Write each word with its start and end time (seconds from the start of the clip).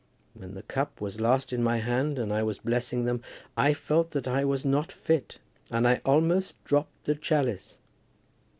When 0.33 0.55
the 0.55 0.63
cup 0.63 0.99
was 0.99 1.21
last 1.21 1.53
in 1.53 1.61
my 1.61 1.77
hand 1.77 2.17
and 2.17 2.33
I 2.33 2.41
was 2.41 2.57
blessing 2.57 3.05
them, 3.05 3.21
I 3.55 3.75
felt 3.75 4.09
that 4.13 4.27
I 4.27 4.43
was 4.43 4.65
not 4.65 4.91
fit, 4.91 5.37
and 5.69 5.87
I 5.87 6.01
almost 6.03 6.55
dropped 6.63 7.03
the 7.05 7.13
chalice. 7.13 7.77